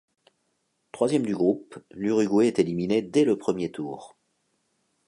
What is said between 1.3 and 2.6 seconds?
groupe, l'Uruguay est